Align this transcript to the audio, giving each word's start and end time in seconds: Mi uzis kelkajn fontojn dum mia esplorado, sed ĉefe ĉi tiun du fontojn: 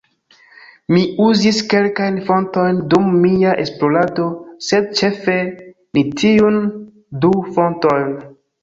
Mi 0.95 1.01
uzis 1.25 1.59
kelkajn 1.73 2.17
fontojn 2.31 2.81
dum 2.95 3.13
mia 3.27 3.53
esplorado, 3.67 4.27
sed 4.71 4.91
ĉefe 5.03 5.39
ĉi 5.93 6.09
tiun 6.25 6.63
du 7.25 7.37
fontojn: 7.55 8.15